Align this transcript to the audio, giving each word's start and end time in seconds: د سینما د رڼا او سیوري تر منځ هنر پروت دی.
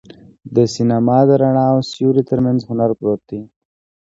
د 0.55 0.57
سینما 0.73 1.17
د 1.27 1.29
رڼا 1.41 1.65
او 1.73 1.79
سیوري 1.91 2.23
تر 2.29 2.39
منځ 2.45 2.59
هنر 2.69 2.89
پروت 2.99 3.21
دی. 3.29 3.41